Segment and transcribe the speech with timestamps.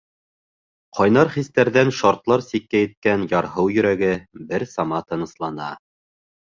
[0.99, 4.13] Ҡайнар хистәрҙән шартлар сиккә еткән ярһыу йөрәге
[4.51, 5.75] бер сама тыныслана.